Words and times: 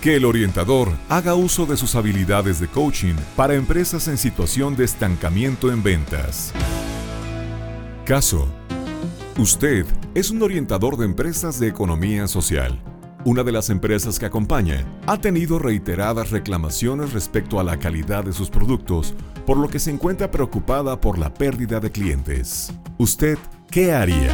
Que 0.00 0.14
el 0.14 0.24
orientador 0.24 0.92
haga 1.08 1.34
uso 1.34 1.66
de 1.66 1.76
sus 1.76 1.96
habilidades 1.96 2.60
de 2.60 2.68
coaching 2.68 3.16
para 3.34 3.54
empresas 3.54 4.06
en 4.06 4.16
situación 4.16 4.76
de 4.76 4.84
estancamiento 4.84 5.72
en 5.72 5.82
ventas. 5.82 6.52
Caso. 8.04 8.46
Usted 9.36 9.84
es 10.14 10.30
un 10.30 10.40
orientador 10.42 10.96
de 10.96 11.04
empresas 11.04 11.58
de 11.58 11.66
economía 11.66 12.28
social. 12.28 12.80
Una 13.24 13.42
de 13.42 13.50
las 13.50 13.70
empresas 13.70 14.20
que 14.20 14.26
acompaña 14.26 14.86
ha 15.06 15.20
tenido 15.20 15.58
reiteradas 15.58 16.30
reclamaciones 16.30 17.12
respecto 17.12 17.58
a 17.58 17.64
la 17.64 17.78
calidad 17.78 18.22
de 18.22 18.32
sus 18.32 18.50
productos, 18.50 19.14
por 19.46 19.56
lo 19.56 19.68
que 19.68 19.80
se 19.80 19.90
encuentra 19.90 20.30
preocupada 20.30 21.00
por 21.00 21.18
la 21.18 21.34
pérdida 21.34 21.80
de 21.80 21.90
clientes. 21.90 22.72
¿Usted 22.98 23.36
qué 23.68 23.92
haría? 23.92 24.32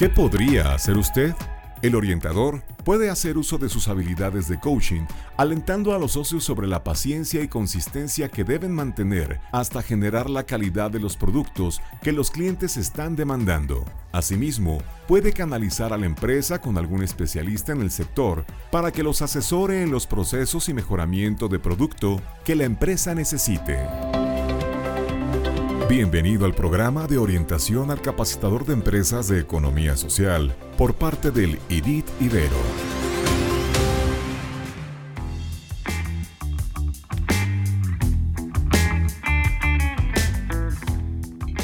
¿Qué 0.00 0.08
podría 0.08 0.72
hacer 0.72 0.96
usted? 0.96 1.34
El 1.82 1.94
orientador 1.94 2.62
puede 2.86 3.10
hacer 3.10 3.36
uso 3.36 3.58
de 3.58 3.68
sus 3.68 3.86
habilidades 3.86 4.48
de 4.48 4.58
coaching, 4.58 5.02
alentando 5.36 5.94
a 5.94 5.98
los 5.98 6.12
socios 6.12 6.42
sobre 6.42 6.66
la 6.66 6.82
paciencia 6.82 7.42
y 7.42 7.48
consistencia 7.48 8.30
que 8.30 8.42
deben 8.42 8.72
mantener 8.72 9.40
hasta 9.52 9.82
generar 9.82 10.30
la 10.30 10.44
calidad 10.44 10.90
de 10.90 11.00
los 11.00 11.18
productos 11.18 11.82
que 12.00 12.12
los 12.12 12.30
clientes 12.30 12.78
están 12.78 13.14
demandando. 13.14 13.84
Asimismo, 14.10 14.78
puede 15.06 15.34
canalizar 15.34 15.92
a 15.92 15.98
la 15.98 16.06
empresa 16.06 16.62
con 16.62 16.78
algún 16.78 17.02
especialista 17.02 17.72
en 17.72 17.82
el 17.82 17.90
sector 17.90 18.46
para 18.70 18.92
que 18.92 19.02
los 19.02 19.20
asesore 19.20 19.82
en 19.82 19.90
los 19.90 20.06
procesos 20.06 20.70
y 20.70 20.72
mejoramiento 20.72 21.46
de 21.46 21.58
producto 21.58 22.22
que 22.46 22.54
la 22.54 22.64
empresa 22.64 23.14
necesite. 23.14 24.09
Bienvenido 25.90 26.46
al 26.46 26.54
programa 26.54 27.08
de 27.08 27.18
orientación 27.18 27.90
al 27.90 28.00
capacitador 28.00 28.64
de 28.64 28.74
empresas 28.74 29.26
de 29.26 29.40
economía 29.40 29.96
social 29.96 30.54
por 30.78 30.94
parte 30.94 31.32
del 31.32 31.58
IDIT 31.68 32.06
Ibero. 32.20 32.56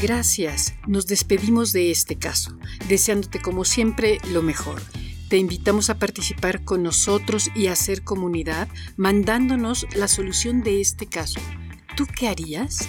Gracias, 0.03 0.75
nos 0.88 1.06
despedimos 1.06 1.72
de 1.72 1.92
este 1.92 2.16
caso, 2.16 2.59
deseándote 2.88 3.41
como 3.41 3.65
siempre 3.65 4.19
lo 4.32 4.42
mejor. 4.42 4.82
Te 5.28 5.36
invitamos 5.36 5.88
a 5.88 6.00
participar 6.00 6.65
con 6.65 6.82
nosotros 6.82 7.48
y 7.54 7.69
a 7.69 7.75
hacer 7.75 8.03
comunidad 8.03 8.66
mandándonos 8.97 9.86
la 9.94 10.09
solución 10.09 10.65
de 10.65 10.81
este 10.81 11.06
caso. 11.06 11.38
¿Tú 11.97 12.06
qué 12.12 12.26
harías? 12.26 12.88